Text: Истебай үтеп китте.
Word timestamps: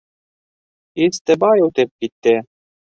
Истебай 1.09 1.65
үтеп 1.69 1.95
китте. 2.01 2.39